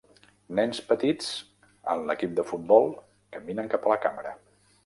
[0.59, 1.27] Nens petits
[1.95, 2.91] amb l'equip de futbol
[3.37, 4.37] caminen cap a la càmera.